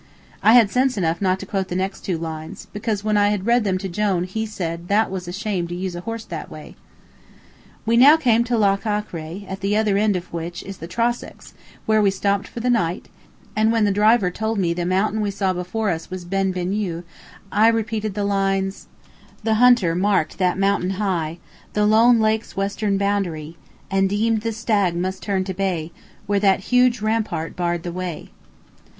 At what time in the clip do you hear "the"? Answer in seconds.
1.67-1.75, 9.59-9.77, 10.77-10.87, 12.61-12.69, 13.85-13.91, 14.73-14.87, 18.15-18.23, 19.43-19.53, 21.73-21.85, 24.41-24.51, 27.83-27.91